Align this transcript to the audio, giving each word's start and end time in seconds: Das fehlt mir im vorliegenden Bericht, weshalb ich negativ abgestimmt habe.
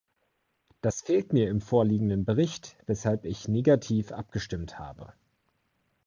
Das 0.81 1.01
fehlt 1.01 1.31
mir 1.31 1.51
im 1.51 1.61
vorliegenden 1.61 2.25
Bericht, 2.25 2.75
weshalb 2.87 3.23
ich 3.23 3.47
negativ 3.47 4.11
abgestimmt 4.11 4.79
habe. 4.79 5.13